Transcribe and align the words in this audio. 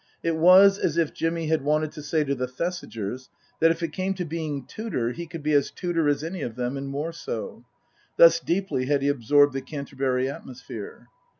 It 0.23 0.35
was 0.35 0.79
as 0.79 0.97
if 0.97 1.13
Jimmy 1.13 1.45
had 1.45 1.61
wanted 1.61 1.91
to 1.91 2.01
say 2.01 2.23
to 2.23 2.33
the 2.33 2.47
Thesigers 2.47 3.29
that 3.59 3.69
if 3.69 3.83
it 3.83 3.93
came 3.93 4.15
to 4.15 4.25
being 4.25 4.65
Tudor, 4.65 5.11
he 5.11 5.27
could 5.27 5.43
be 5.43 5.53
as 5.53 5.69
Tudor 5.69 6.09
as 6.09 6.23
any 6.23 6.41
of 6.41 6.55
them, 6.55 6.75
and 6.75 6.87
more 6.87 7.11
so. 7.13 7.63
Thus 8.17 8.39
deeply 8.39 8.87
had 8.87 9.03
he 9.03 9.09
absorbed 9.09 9.53
the 9.53 9.61
Canterbury 9.61 10.27
atmosphere. 10.27 11.09